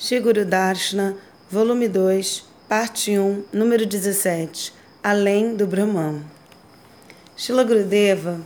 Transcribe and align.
Shiguru 0.00 0.44
Darshana, 0.44 1.16
volume 1.50 1.88
2, 1.88 2.44
parte 2.68 3.18
1, 3.18 3.46
número 3.52 3.84
17, 3.84 4.72
Além 5.02 5.56
do 5.56 5.66
Brahman. 5.66 6.22
Shila 7.36 7.64
Gurudeva 7.64 8.40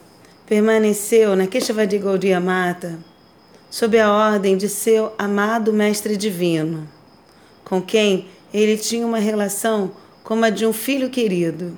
permaneceu 0.47 1.37
na 1.37 1.47
Keshavadi 1.47 1.99
Gaudiya 1.99 2.41
Mata 2.41 2.99
sob 3.69 3.99
a 3.99 4.11
ordem 4.11 4.57
de 4.57 4.67
seu 4.67 5.13
amado 5.19 5.75
mestre 5.75 6.17
divino, 6.17 6.89
com 7.63 7.83
quem 7.83 8.29
ele 8.55 8.79
tinha 8.79 9.07
uma 9.07 9.19
relação 9.19 9.93
como 10.25 10.47
a 10.47 10.49
de 10.49 10.65
um 10.65 10.73
filho 10.73 11.11
querido. 11.11 11.77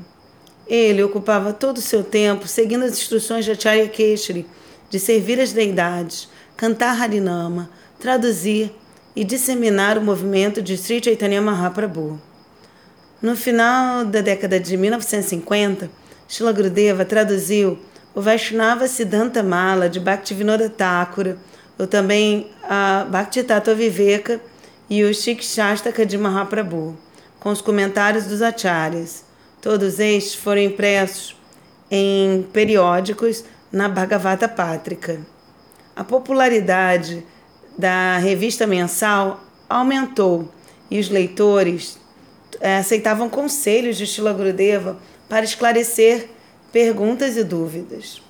Ele 0.69 1.03
ocupava 1.03 1.53
todo 1.53 1.79
o 1.79 1.83
seu 1.83 2.05
tempo 2.05 2.47
seguindo 2.47 2.85
as 2.85 2.93
instruções 2.93 3.45
de 3.45 3.51
Acharya 3.51 3.89
Keshari 3.89 4.47
de 4.89 5.01
servir 5.01 5.41
as 5.41 5.53
deidades, 5.53 6.29
cantar 6.57 6.97
Harinama, 6.97 7.69
traduzir 7.99 8.73
e 9.17 9.25
disseminar 9.25 9.97
o 9.97 10.03
movimento 10.03 10.61
de 10.61 10.77
Sri 10.77 11.03
Chaitanya 11.03 11.41
Mahaprabhu. 11.41 12.21
No 13.23 13.37
final 13.37 14.05
da 14.05 14.21
década 14.21 14.59
de 14.59 14.77
1950, 14.77 15.91
Shila 16.29 16.53
Gurudeva 16.53 17.05
traduziu 17.05 17.79
o 18.15 18.21
Vaishnava 18.21 18.87
Siddhanta 18.87 19.43
Mala 19.43 19.89
de 19.89 20.01
Bhaktivinoda 20.01 20.69
Thakura, 20.69 21.39
ou 21.79 21.87
também 21.87 22.51
a 22.63 23.07
Bhakti 23.09 23.43
Tattva 23.43 23.75
Viveka 23.75 24.41
e 24.89 25.03
o 25.03 25.15
Shikshastaka 25.15 26.05
de 26.05 26.17
Mahaprabhu, 26.19 26.97
com 27.41 27.51
os 27.51 27.61
comentários 27.61 28.27
dos 28.27 28.43
acharyas. 28.43 29.25
Todos 29.61 29.99
estes 29.99 30.35
foram 30.35 30.61
impressos 30.61 31.37
em 31.91 32.43
periódicos 32.53 33.45
na 33.73 33.89
Bhagavata 33.89 34.49
Pátrica. 34.49 35.21
A 35.97 36.05
popularidade 36.05 37.25
da 37.77 38.19
revista 38.19 38.67
mensal 38.67 39.43
aumentou 39.69 40.49
e 40.91 40.99
os 41.01 41.09
leitores 41.09 41.99
é, 42.61 42.77
aceitavam 42.77 43.29
conselhos 43.29 43.97
de 43.97 44.07
Shila 44.07 44.33
Gurudeva 44.33 44.99
para 45.29 45.45
esclarecer 45.45 46.29
perguntas 46.73 47.37
e 47.37 47.45
dúvidas. 47.45 48.23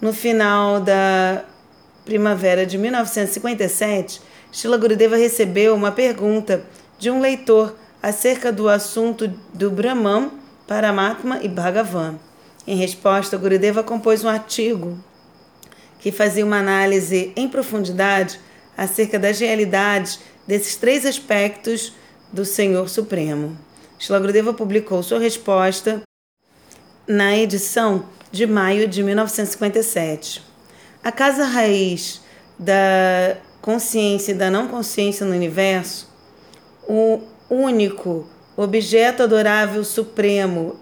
No 0.00 0.12
final 0.12 0.80
da 0.80 1.44
primavera 2.04 2.64
de 2.64 2.78
1957, 2.78 4.20
Shila 4.50 4.78
Gurudeva 4.78 5.16
recebeu 5.16 5.74
uma 5.74 5.92
pergunta 5.92 6.64
de 6.98 7.10
um 7.10 7.20
leitor 7.20 7.76
acerca 8.02 8.50
do 8.50 8.68
assunto 8.68 9.28
do 9.52 9.70
Brahman, 9.70 10.30
Paramatma 10.66 11.40
e 11.42 11.48
Bhagavan. 11.48 12.16
Em 12.66 12.76
resposta, 12.76 13.36
Gurudeva 13.36 13.82
compôs 13.82 14.24
um 14.24 14.28
artigo 14.28 14.98
que 16.00 16.12
fazia 16.12 16.44
uma 16.44 16.58
análise 16.58 17.32
em 17.34 17.48
profundidade 17.48 18.38
acerca 18.78 19.18
das 19.18 19.40
realidades 19.40 20.20
desses 20.46 20.76
três 20.76 21.04
aspectos 21.04 21.92
do 22.32 22.44
Senhor 22.44 22.88
Supremo. 22.88 23.58
Shlagrudeva 23.98 24.54
publicou 24.54 25.02
sua 25.02 25.18
resposta 25.18 26.02
na 27.04 27.36
edição 27.36 28.08
de 28.30 28.46
maio 28.46 28.86
de 28.86 29.02
1957. 29.02 30.42
A 31.02 31.10
casa 31.10 31.44
raiz 31.44 32.22
da 32.56 33.36
consciência 33.60 34.30
e 34.30 34.34
da 34.36 34.48
não 34.48 34.68
consciência 34.68 35.26
no 35.26 35.34
universo, 35.34 36.08
o 36.88 37.20
único 37.50 38.28
objeto 38.56 39.24
adorável 39.24 39.82
supremo 39.82 40.78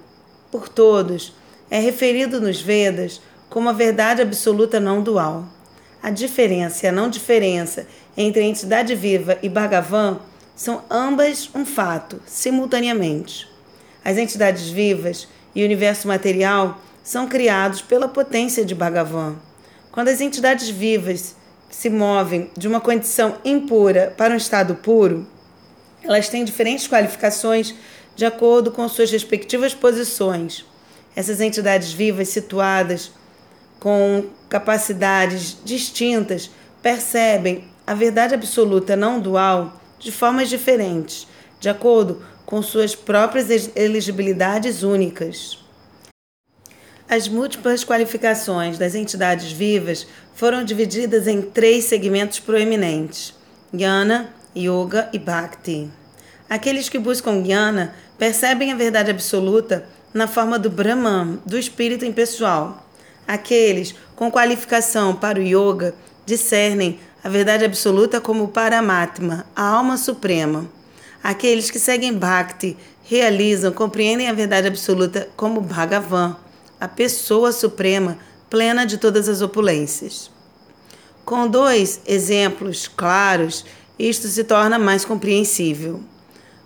por 0.52 0.68
todos, 0.68 1.32
é 1.70 1.78
referido 1.78 2.40
nos 2.40 2.60
Vedas 2.60 3.20
como 3.48 3.68
a 3.68 3.72
verdade 3.72 4.20
absoluta 4.20 4.78
não 4.78 5.02
dual. 5.02 5.55
A 6.06 6.10
diferença 6.10 6.86
e 6.86 6.88
a 6.88 6.92
não 6.92 7.10
diferença 7.10 7.84
entre 8.16 8.40
a 8.40 8.44
entidade 8.44 8.94
viva 8.94 9.38
e 9.42 9.48
Bhagavan 9.48 10.20
são 10.54 10.84
ambas 10.88 11.50
um 11.52 11.66
fato, 11.66 12.22
simultaneamente. 12.24 13.48
As 14.04 14.16
entidades 14.16 14.68
vivas 14.68 15.26
e 15.52 15.62
o 15.62 15.64
universo 15.64 16.06
material 16.06 16.80
são 17.02 17.26
criados 17.26 17.82
pela 17.82 18.06
potência 18.06 18.64
de 18.64 18.72
Bhagavan. 18.72 19.34
Quando 19.90 20.06
as 20.06 20.20
entidades 20.20 20.68
vivas 20.68 21.34
se 21.68 21.90
movem 21.90 22.52
de 22.56 22.68
uma 22.68 22.80
condição 22.80 23.38
impura 23.44 24.14
para 24.16 24.32
um 24.32 24.36
estado 24.36 24.76
puro, 24.76 25.26
elas 26.04 26.28
têm 26.28 26.44
diferentes 26.44 26.86
qualificações 26.86 27.74
de 28.14 28.24
acordo 28.24 28.70
com 28.70 28.88
suas 28.88 29.10
respectivas 29.10 29.74
posições. 29.74 30.64
Essas 31.16 31.40
entidades 31.40 31.92
vivas 31.92 32.28
situadas 32.28 33.10
com 33.80 34.26
capacidades 34.48 35.56
distintas 35.64 36.50
percebem 36.82 37.64
a 37.86 37.94
verdade 37.94 38.34
absoluta 38.34 38.96
não 38.96 39.20
dual 39.20 39.80
de 39.98 40.12
formas 40.12 40.48
diferentes, 40.48 41.26
de 41.60 41.68
acordo 41.68 42.22
com 42.44 42.62
suas 42.62 42.94
próprias 42.94 43.70
elegibilidades 43.76 44.82
únicas. 44.82 45.58
As 47.08 47.28
múltiplas 47.28 47.84
qualificações 47.84 48.78
das 48.78 48.94
entidades 48.94 49.52
vivas 49.52 50.06
foram 50.34 50.64
divididas 50.64 51.26
em 51.26 51.40
três 51.40 51.84
segmentos 51.84 52.40
proeminentes: 52.40 53.32
Jnana, 53.72 54.34
Yoga 54.56 55.08
e 55.12 55.18
Bhakti. 55.18 55.90
Aqueles 56.48 56.88
que 56.88 56.98
buscam 56.98 57.42
Jnana 57.42 57.94
percebem 58.18 58.72
a 58.72 58.76
verdade 58.76 59.10
absoluta 59.10 59.86
na 60.12 60.26
forma 60.26 60.58
do 60.58 60.70
Brahman, 60.70 61.38
do 61.44 61.58
espírito 61.58 62.04
impessoal. 62.04 62.85
Aqueles 63.26 63.94
com 64.14 64.30
qualificação 64.30 65.14
para 65.14 65.38
o 65.38 65.42
yoga 65.42 65.94
discernem 66.24 66.98
a 67.22 67.28
verdade 67.28 67.64
absoluta 67.64 68.20
como 68.20 68.48
Paramatma, 68.48 69.46
a 69.54 69.62
alma 69.62 69.96
suprema. 69.96 70.66
Aqueles 71.22 71.70
que 71.70 71.78
seguem 71.78 72.12
Bhakti 72.12 72.76
realizam, 73.04 73.72
compreendem 73.72 74.28
a 74.28 74.32
verdade 74.32 74.68
absoluta 74.68 75.28
como 75.36 75.60
Bhagavan, 75.60 76.36
a 76.80 76.86
pessoa 76.86 77.50
suprema, 77.50 78.18
plena 78.48 78.86
de 78.86 78.98
todas 78.98 79.28
as 79.28 79.42
opulências. 79.42 80.30
Com 81.24 81.48
dois 81.48 82.00
exemplos 82.06 82.86
claros, 82.86 83.64
isto 83.98 84.28
se 84.28 84.44
torna 84.44 84.78
mais 84.78 85.04
compreensível. 85.04 86.00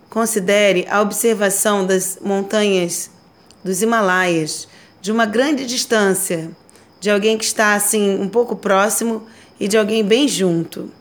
Considere 0.09 0.85
a 0.89 1.01
observação 1.01 1.85
das 1.85 2.19
montanhas 2.21 3.09
dos 3.63 3.81
Himalaias 3.81 4.67
de 5.01 5.11
uma 5.11 5.25
grande 5.25 5.65
distância, 5.65 6.51
de 6.99 7.09
alguém 7.09 7.37
que 7.37 7.43
está 7.43 7.73
assim 7.73 8.19
um 8.19 8.29
pouco 8.29 8.55
próximo 8.55 9.23
e 9.59 9.67
de 9.67 9.77
alguém 9.77 10.03
bem 10.03 10.27
junto. 10.27 10.91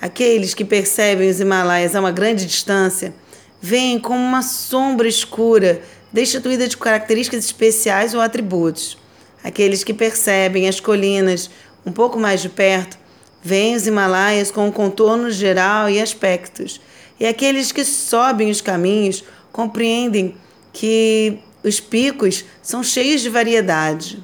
Aqueles 0.00 0.54
que 0.54 0.64
percebem 0.64 1.28
os 1.28 1.40
Himalaias 1.40 1.96
a 1.96 2.00
uma 2.00 2.12
grande 2.12 2.46
distância 2.46 3.12
veem 3.60 3.98
como 3.98 4.20
uma 4.20 4.42
sombra 4.42 5.08
escura 5.08 5.82
destituída 6.12 6.68
de 6.68 6.76
características 6.76 7.44
especiais 7.44 8.14
ou 8.14 8.20
atributos. 8.20 8.96
Aqueles 9.42 9.82
que 9.82 9.92
percebem 9.92 10.68
as 10.68 10.78
colinas 10.78 11.50
um 11.84 11.90
pouco 11.90 12.18
mais 12.18 12.40
de 12.40 12.48
perto 12.48 12.96
veem 13.42 13.74
os 13.74 13.86
Himalaias 13.86 14.50
com 14.50 14.68
um 14.68 14.72
contorno 14.72 15.30
geral 15.30 15.90
e 15.90 16.00
aspectos. 16.00 16.80
E 17.18 17.26
aqueles 17.26 17.72
que 17.72 17.84
sobem 17.84 18.50
os 18.50 18.60
caminhos 18.60 19.24
compreendem 19.50 20.36
que 20.72 21.38
os 21.62 21.80
picos 21.80 22.44
são 22.62 22.82
cheios 22.82 23.20
de 23.20 23.28
variedade. 23.28 24.22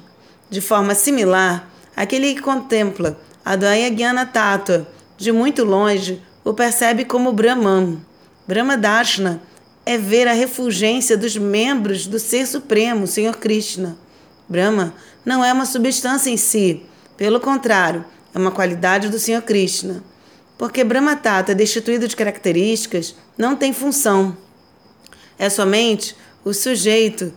De 0.49 0.61
forma 0.61 0.95
similar, 0.95 1.69
aquele 1.95 2.33
que 2.33 2.41
contempla 2.41 3.19
a 3.43 3.55
Daya 3.55 3.89
Gyana 3.89 4.25
Tattva 4.25 4.87
de 5.17 5.31
muito 5.31 5.63
longe 5.63 6.21
o 6.43 6.53
percebe 6.53 7.05
como 7.05 7.33
Brahman. 7.33 7.99
Brahma 8.47 8.77
Darshana 8.77 9.41
é 9.85 9.97
ver 9.97 10.27
a 10.27 10.33
refulgência 10.33 11.17
dos 11.17 11.35
membros 11.35 12.07
do 12.07 12.19
Ser 12.19 12.45
Supremo, 12.45 13.07
Senhor 13.07 13.37
Krishna. 13.37 13.97
Brahma 14.47 14.93
não 15.25 15.43
é 15.43 15.51
uma 15.51 15.65
substância 15.65 16.29
em 16.29 16.37
si, 16.37 16.83
pelo 17.17 17.39
contrário, 17.39 18.05
é 18.33 18.37
uma 18.37 18.51
qualidade 18.51 19.09
do 19.09 19.17
Senhor 19.17 19.41
Krishna. 19.41 20.03
Porque 20.57 20.83
Brahma 20.83 21.15
Tata, 21.15 21.55
destituído 21.55 22.07
de 22.07 22.15
características, 22.15 23.15
não 23.37 23.55
tem 23.55 23.73
função. 23.73 24.37
É 25.37 25.49
somente 25.49 26.15
o 26.45 26.53
sujeito 26.53 27.33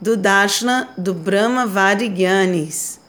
do 0.00 0.16
Darshana 0.16 0.88
do 0.96 1.12
Brahma 1.12 1.66
Vadigyanis. 1.66 3.00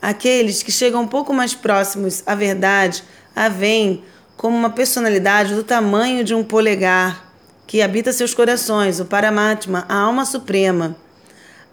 Aqueles 0.00 0.62
que 0.62 0.72
chegam 0.72 1.02
um 1.02 1.06
pouco 1.06 1.34
mais 1.34 1.54
próximos 1.54 2.22
à 2.24 2.34
verdade 2.34 3.04
a 3.36 3.50
veem 3.50 4.02
como 4.38 4.56
uma 4.56 4.70
personalidade 4.70 5.54
do 5.54 5.62
tamanho 5.62 6.24
de 6.24 6.34
um 6.34 6.42
polegar 6.42 7.30
que 7.66 7.82
habita 7.82 8.10
seus 8.10 8.32
corações, 8.32 9.00
o 9.00 9.04
Paramatma, 9.04 9.84
a 9.86 9.96
alma 9.96 10.24
suprema, 10.24 10.96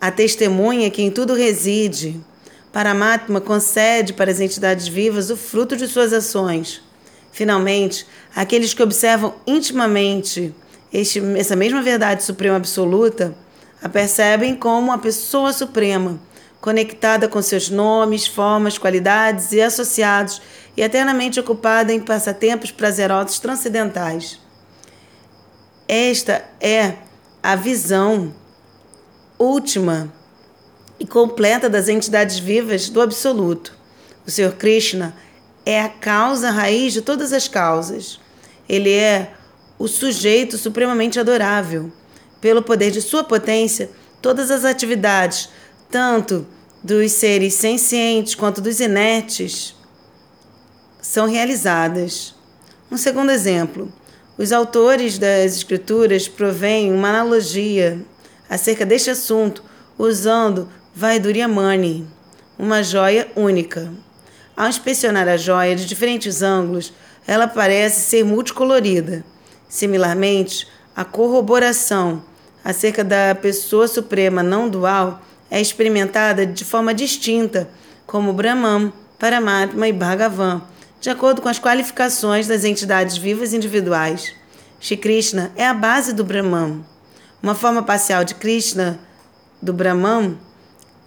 a 0.02 0.12
testemunha 0.12 0.92
que 0.92 1.02
em 1.02 1.10
tudo 1.10 1.34
reside. 1.34 2.20
Paramatma 2.74 3.40
concede 3.40 4.14
para 4.14 4.30
as 4.30 4.42
entidades 4.42 4.88
vivas 4.88 5.30
o 5.30 5.38
fruto 5.38 5.78
de 5.78 5.88
suas 5.88 6.12
ações. 6.12 6.82
Finalmente, 7.32 8.06
aqueles 8.36 8.74
que 8.74 8.84
observam 8.84 9.34
intimamente 9.48 10.54
este, 10.92 11.20
essa 11.38 11.56
mesma 11.56 11.82
verdade 11.82 12.24
suprema 12.24 12.58
absoluta, 12.58 13.36
a 13.82 13.88
percebem 13.88 14.56
como 14.56 14.92
a 14.92 14.98
pessoa 14.98 15.54
suprema, 15.54 16.20
conectada 16.60 17.28
com 17.28 17.42
seus 17.42 17.70
nomes, 17.70 18.28
formas, 18.28 18.78
qualidades 18.78 19.52
e 19.52 19.62
associados 19.62 20.42
e 20.76 20.82
eternamente 20.82 21.40
ocupada 21.40 21.94
em 21.94 22.00
passatempos 22.00 22.72
prazerosos 22.72 23.40
transcendentais. 23.40 24.40
Esta 25.88 26.44
é 26.60 26.96
a 27.42 27.56
visão 27.56 28.34
última 29.38 30.12
e 31.00 31.08
completa 31.08 31.70
das 31.70 31.88
entidades 31.88 32.38
vivas 32.38 32.90
do 32.90 33.02
Absoluto. 33.02 33.74
O 34.28 34.30
Senhor 34.30 34.52
Krishna 34.54 35.16
é 35.66 35.82
a 35.82 35.90
causa 35.90 36.52
raiz 36.52 36.94
de 36.94 37.02
todas 37.02 37.32
as 37.32 37.48
causas. 37.48 38.20
Ele 38.68 38.94
é 38.94 39.34
o 39.80 39.88
sujeito 39.88 40.58
supremamente 40.58 41.20
adorável. 41.20 41.90
Pelo 42.42 42.62
poder 42.62 42.92
de 42.92 43.02
sua 43.02 43.24
potência, 43.24 43.90
todas 44.22 44.52
as 44.52 44.66
atividades, 44.66 45.50
tanto 45.90 46.46
dos 46.84 47.14
seres 47.14 47.54
sencientes 47.54 48.36
quanto 48.36 48.62
dos 48.62 48.80
inertes, 48.82 49.76
são 51.02 51.28
realizadas. 51.28 52.36
Um 52.92 52.98
segundo 52.98 53.32
exemplo: 53.32 53.92
os 54.38 54.52
autores 54.52 55.18
das 55.18 55.56
Escrituras 55.56 56.28
provêm 56.28 56.94
uma 56.94 57.10
analogia 57.10 58.00
acerca 58.50 58.86
deste 58.86 59.10
assunto 59.10 59.64
usando 59.98 60.70
Vaiduriamani, 60.96 62.08
uma 62.58 62.84
joia 62.84 63.30
única. 63.36 63.92
Ao 64.56 64.68
inspecionar 64.68 65.28
a 65.28 65.38
joia 65.38 65.76
de 65.76 65.86
diferentes 65.86 66.42
ângulos, 66.42 66.94
ela 67.26 67.48
parece 67.48 68.02
ser 68.02 68.26
multicolorida. 68.26 69.24
Similarmente, 69.70 70.68
a 70.96 71.06
corroboração 71.06 72.24
acerca 72.66 73.04
da 73.04 73.36
pessoa 73.36 73.88
suprema 73.88 74.42
não 74.42 74.68
dual 74.68 75.22
é 75.50 75.62
experimentada 75.62 76.46
de 76.46 76.66
forma 76.66 76.94
distinta, 76.94 77.70
como 78.06 78.34
Brahman, 78.34 78.92
Paramatma 79.20 79.88
e 79.88 79.94
Bhagavan, 79.94 80.62
de 81.00 81.10
acordo 81.10 81.42
com 81.42 81.48
as 81.48 81.60
qualificações 81.60 82.48
das 82.48 82.64
entidades 82.64 83.18
vivas 83.18 83.54
individuais. 83.54 84.34
Shri 84.80 84.98
Krishna 84.98 85.52
é 85.56 85.68
a 85.68 85.74
base 85.74 86.14
do 86.14 86.24
Brahman. 86.24 86.84
Uma 87.42 87.54
forma 87.54 87.84
parcial 87.84 88.26
de 88.26 88.36
Krishna, 88.36 89.00
do 89.62 89.72
Brahman, 89.72 90.38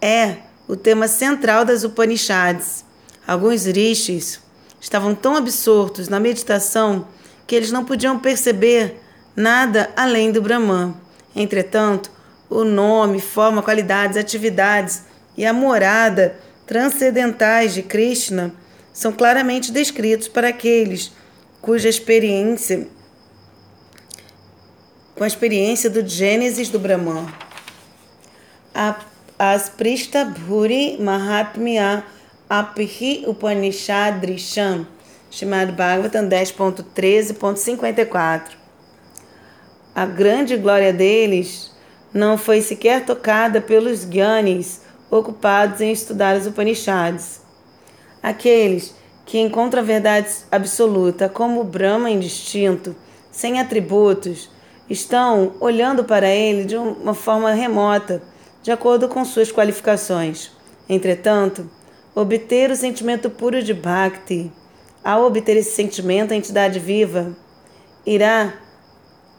é 0.01 0.37
o 0.69 0.77
tema 0.77 1.09
central 1.09 1.65
das 1.65 1.85
Upanishads. 1.85 2.85
Alguns 3.27 3.65
rishis 3.65 4.41
estavam 4.81 5.15
tão 5.15 5.37
absortos 5.37 6.09
na 6.09 6.21
meditação 6.21 7.07
que 7.47 7.55
eles 7.55 7.73
não 7.73 7.85
podiam 7.85 8.19
perceber 8.19 9.01
nada 9.35 9.91
além 9.97 10.31
do 10.31 10.43
Brahman. 10.43 10.95
Entretanto, 11.35 12.11
o 12.49 12.65
nome, 12.65 13.21
forma, 13.21 13.63
qualidades, 13.63 14.17
atividades 14.17 15.03
e 15.37 15.47
a 15.47 15.53
morada 15.53 16.37
transcendentais 16.67 17.75
de 17.75 17.83
Krishna 17.83 18.55
são 18.93 19.13
claramente 19.13 19.73
descritos 19.73 20.29
para 20.29 20.49
aqueles 20.49 21.13
cuja 21.61 21.89
experiência 21.89 22.87
com 25.15 25.25
a 25.25 25.27
experiência 25.27 25.89
do 25.89 26.07
Gênesis 26.07 26.69
do 26.69 26.79
Brahman. 26.79 27.27
As 29.39 29.71
Bhuri 30.39 30.99
Mahatmya 30.99 32.05
Aphi 32.49 33.25
Upanishadrisham, 33.27 34.87
chamado 35.33 35.73
Bhagavatam 35.73 36.29
10.13.54. 36.29 38.53
A 39.95 40.05
grande 40.05 40.59
glória 40.59 40.93
deles 40.93 41.73
não 42.13 42.37
foi 42.37 42.61
sequer 42.61 43.07
tocada 43.07 43.59
pelos 43.61 44.05
Gyanis 44.05 44.83
ocupados 45.11 45.81
em 45.81 45.91
estudar 45.91 46.37
os 46.37 46.47
Upanishads. 46.47 47.41
Aqueles 48.23 48.95
que 49.25 49.39
encontram 49.39 49.81
a 49.81 49.85
verdade 49.85 50.29
absoluta 50.51 51.31
como 51.31 51.65
Brahma 51.65 52.11
indistinto, 52.11 52.95
sem 53.31 53.59
atributos, 53.59 54.51
estão 54.89 55.55
olhando 55.61 56.05
para 56.05 56.29
ele 56.29 56.65
de 56.67 56.77
uma 56.77 57.15
forma 57.15 57.53
remota, 57.53 58.23
de 58.63 58.71
acordo 58.71 59.09
com 59.09 59.25
suas 59.25 59.51
qualificações. 59.51 60.51
Entretanto, 60.87 61.71
obter 62.15 62.71
o 62.71 62.77
sentimento 62.77 63.31
puro 63.31 63.63
de 63.63 63.73
Bhakti, 63.73 64.53
ao 65.05 65.25
obter 65.27 65.57
esse 65.57 65.75
sentimento, 65.75 66.33
a 66.33 66.37
entidade 66.37 66.79
viva 66.79 67.37
irá 68.07 68.55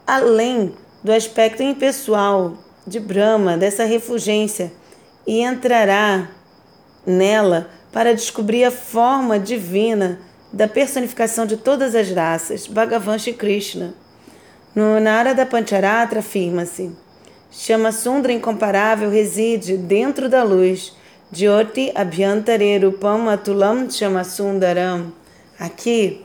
além 0.06 0.74
do 1.02 1.12
aspecto 1.12 1.62
impessoal 1.62 2.54
de 2.86 3.00
Brahma, 3.00 3.56
dessa 3.56 3.84
refugência, 3.84 4.72
e 5.26 5.40
entrará 5.40 6.28
nela 7.06 7.70
para 7.92 8.14
descobrir 8.14 8.64
a 8.64 8.70
forma 8.70 9.38
divina 9.38 10.18
da 10.52 10.68
personificação 10.68 11.46
de 11.46 11.56
todas 11.56 11.94
as 11.94 12.10
raças, 12.10 12.66
Bhagavan 12.66 13.18
Shri 13.18 13.32
Krishna. 13.32 13.94
No 14.74 15.00
Narada 15.00 15.46
Pancharatra 15.46 16.20
afirma-se: 16.20 16.90
Chama 17.50 17.92
Sundra 17.92 18.32
incomparável 18.32 19.08
reside 19.08 19.76
dentro 19.76 20.28
da 20.28 20.42
luz. 20.42 20.92
Jyoti 21.32 21.90
Abhyantare 21.94 22.78
Rupam 22.78 23.28
Atulam 23.28 23.90
Chama 23.90 24.24
Sundaram. 24.24 25.23
Aqui, 25.58 26.24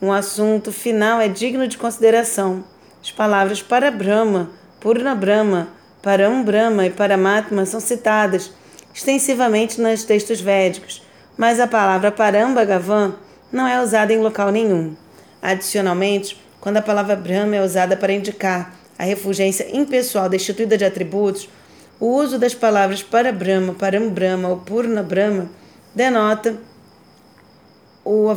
um 0.00 0.10
assunto 0.10 0.72
final 0.72 1.20
é 1.20 1.28
digno 1.28 1.68
de 1.68 1.76
consideração. 1.76 2.64
As 3.02 3.10
palavras 3.10 3.62
para 3.62 3.90
Brahma, 3.90 4.50
Purna 4.80 5.14
Brahma, 5.14 5.68
Param 6.02 6.42
Brahma 6.42 6.86
e 6.86 6.90
Paramatma 6.90 7.66
são 7.66 7.78
citadas 7.78 8.50
extensivamente 8.94 9.78
nos 9.78 10.04
textos 10.04 10.40
védicos, 10.40 11.02
mas 11.36 11.60
a 11.60 11.66
palavra 11.66 12.10
Param 12.10 12.54
Bhagavan 12.54 13.14
não 13.52 13.68
é 13.68 13.82
usada 13.82 14.14
em 14.14 14.18
local 14.18 14.50
nenhum. 14.50 14.96
Adicionalmente, 15.42 16.40
quando 16.58 16.78
a 16.78 16.82
palavra 16.82 17.16
Brahma 17.16 17.56
é 17.56 17.62
usada 17.62 17.98
para 17.98 18.14
indicar 18.14 18.74
a 18.98 19.04
refulgência 19.04 19.76
impessoal 19.76 20.28
destituída 20.28 20.78
de 20.78 20.86
atributos, 20.86 21.50
o 21.98 22.06
uso 22.06 22.38
das 22.38 22.54
palavras 22.54 23.02
para 23.02 23.30
Brahma, 23.30 23.74
Param 23.74 24.08
Brahma 24.08 24.48
ou 24.48 24.56
Purna 24.56 25.02
Brahma 25.02 25.50
denota 25.94 26.56
o, 28.04 28.28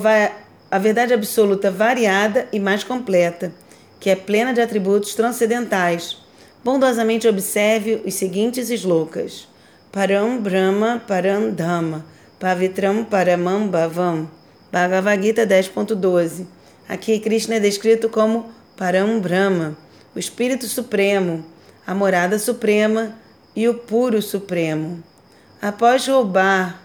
a 0.71 0.79
verdade 0.79 1.13
absoluta 1.13 1.71
variada 1.71 2.47
e 2.51 2.59
mais 2.59 2.83
completa, 2.83 3.51
que 3.99 4.09
é 4.09 4.15
plena 4.15 4.53
de 4.53 4.61
atributos 4.61 5.15
transcendentais. 5.15 6.17
Bondosamente 6.63 7.27
observe 7.27 8.01
os 8.05 8.13
seguintes 8.13 8.69
slokas: 8.69 9.47
Param 9.91 10.39
Brahma 10.39 11.01
Param 11.07 11.51
Dhamma, 11.51 12.05
Pavitram 12.39 13.03
Paramam 13.03 13.67
Bhavam. 13.67 14.29
Bhagavad 14.71 15.21
Gita 15.21 15.45
10.12 15.45 16.47
Aqui 16.89 17.19
Krishna 17.19 17.55
é 17.55 17.59
descrito 17.59 18.09
como 18.09 18.51
Param 18.75 19.19
Brahma, 19.19 19.77
o 20.15 20.19
Espírito 20.19 20.65
Supremo, 20.65 21.45
a 21.87 21.93
morada 21.93 22.37
suprema 22.37 23.15
e 23.55 23.69
o 23.69 23.75
puro 23.75 24.21
supremo. 24.21 25.03
Após 25.61 26.07
roubar 26.07 26.81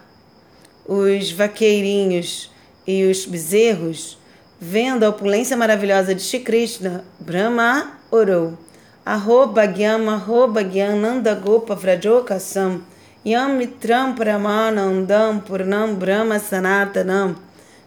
os 0.87 1.31
vaqueirinhos 1.31 2.49
e 2.91 3.05
os 3.05 3.23
bezerros, 3.23 4.17
vendo 4.59 5.03
a 5.03 5.09
opulência 5.09 5.55
maravilhosa 5.55 6.15
de 6.15 6.23
Shri 6.23 6.39
Krishna, 6.39 7.05
Brahma 7.19 7.99
orou. 8.09 8.57
Arroba 9.05 9.67
gyam, 9.67 10.09
arroba 10.09 10.63
gyam, 10.63 10.99
nanda 10.99 11.35
gopa 11.35 11.75
vrajokasam, 11.75 12.81
yam 13.23 13.57
mitram 13.57 14.15
pramanandam 14.15 15.39
purnam 15.39 15.93
brahma 15.93 16.39
sanatanam 16.39 17.35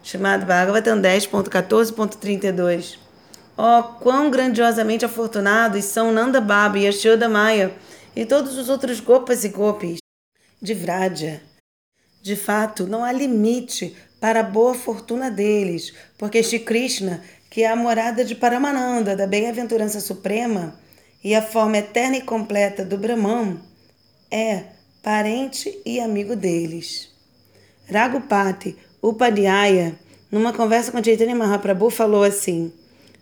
chamado 0.01 0.45
Bhagavatam 0.45 1.01
10.14.32. 1.01 2.97
Ó, 3.57 3.79
oh, 3.79 3.83
quão 3.99 4.31
grandiosamente 4.31 5.03
afortunados 5.03 5.83
são 5.83 6.13
Nanda 6.13 6.39
Baba 6.39 6.79
e 6.79 6.85
Yashoda 6.85 7.27
Maya 7.27 7.73
e 8.15 8.25
todos 8.25 8.57
os 8.57 8.69
outros 8.69 9.01
Gopas 9.01 9.43
e 9.43 9.49
Gopis 9.49 9.99
de 10.61 10.73
Vraja. 10.73 11.41
De 12.23 12.37
fato, 12.37 12.87
não 12.87 13.03
há 13.03 13.11
limite 13.11 13.97
para 14.23 14.39
a 14.39 14.43
boa 14.43 14.73
fortuna 14.73 15.29
deles, 15.29 15.93
porque 16.17 16.41
Shri 16.41 16.59
Krishna, 16.59 17.21
que 17.49 17.63
é 17.63 17.67
a 17.67 17.75
morada 17.75 18.23
de 18.23 18.33
Paramananda, 18.35 19.17
da 19.17 19.27
bem-aventurança 19.27 19.99
suprema, 19.99 20.79
e 21.21 21.35
a 21.35 21.41
forma 21.41 21.79
eterna 21.79 22.15
e 22.15 22.21
completa 22.21 22.85
do 22.85 22.97
Brahman, 22.97 23.59
é 24.31 24.63
parente 25.03 25.77
e 25.85 25.99
amigo 25.99 26.37
deles. 26.37 27.09
Ragupati, 27.91 28.77
Upadhyaya, 29.01 29.93
numa 30.31 30.53
conversa 30.53 30.89
com 30.89 31.03
Chaitanya 31.03 31.35
Mahaprabhu, 31.35 31.89
falou 31.89 32.23
assim: 32.23 32.71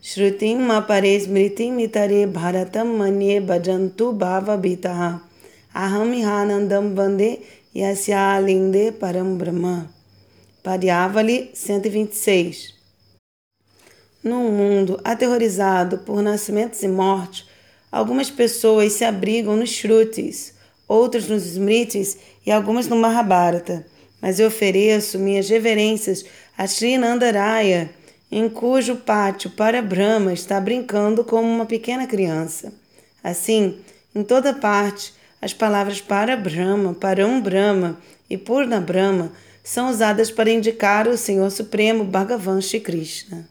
Shrutim 0.03 0.57
mapare 0.57 1.15
smritim 1.15 1.71
mitare 1.71 2.27
bharatam 2.27 2.95
manye 2.95 3.41
bhajantu 3.41 4.13
bhava 4.13 4.55
bitaha 4.55 5.19
aham 5.73 6.13
hanandam 6.21 6.93
vande 6.93 7.39
yasya 7.73 8.39
linde 8.39 8.91
param 8.91 9.35
brahma. 9.35 10.00
Padiavali 10.63 11.49
126. 11.55 12.75
Num 14.23 14.51
mundo 14.51 14.99
aterrorizado 15.03 15.97
por 15.99 16.21
nascimentos 16.21 16.83
e 16.83 16.87
mortes, 16.87 17.47
algumas 17.91 18.29
pessoas 18.29 18.93
se 18.93 19.03
abrigam 19.03 19.55
nos 19.55 19.71
Shrutis, 19.71 20.53
outras 20.87 21.27
nos 21.27 21.47
Smritis 21.47 22.15
e 22.45 22.51
algumas 22.51 22.87
no 22.87 22.95
Mahabharata. 22.95 23.87
Mas 24.21 24.39
eu 24.39 24.49
ofereço 24.49 25.17
minhas 25.17 25.49
reverências 25.49 26.23
a 26.55 26.65
Srinandaraya, 26.65 27.89
em 28.31 28.47
cujo 28.47 28.97
pátio 28.97 29.49
para 29.49 29.81
Brahma 29.81 30.31
está 30.31 30.61
brincando 30.61 31.23
como 31.23 31.47
uma 31.47 31.65
pequena 31.65 32.05
criança. 32.05 32.71
Assim, 33.23 33.79
em 34.13 34.23
toda 34.23 34.53
parte, 34.53 35.11
as 35.41 35.55
palavras 35.55 35.99
para 35.99 36.37
Brahma, 36.37 36.93
para 36.93 37.25
um 37.25 37.41
Brahma 37.41 37.97
e 38.29 38.37
Purna 38.37 38.79
Brahma 38.79 39.31
são 39.63 39.89
usadas 39.89 40.31
para 40.31 40.51
indicar 40.51 41.07
o 41.07 41.17
Senhor 41.17 41.49
Supremo 41.51 42.03
Bhagavan 42.03 42.61
Shri 42.61 42.79
Krishna. 42.79 43.47